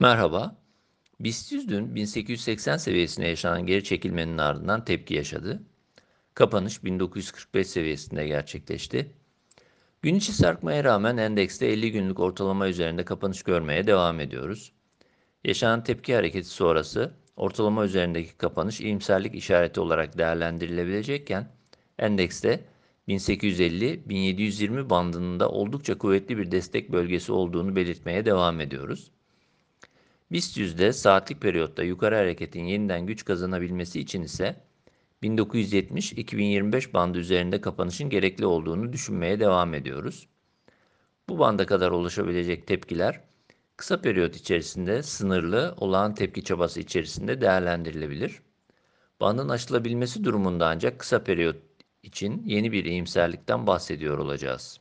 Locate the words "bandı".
36.92-37.18